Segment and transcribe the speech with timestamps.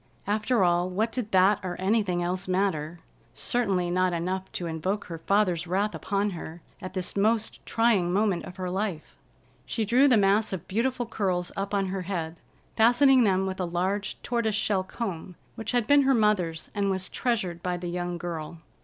[0.25, 2.97] After all, what did that or anything else matter?
[3.35, 8.45] Certainly not enough to invoke her father's wrath upon her at this most trying moment
[8.45, 9.15] of her life.
[9.67, 12.39] She drew the mass of beautiful curls up on her head,
[12.75, 17.07] fastening them with a large tortoise shell comb which had been her mother's and was
[17.07, 18.57] treasured by the young girl.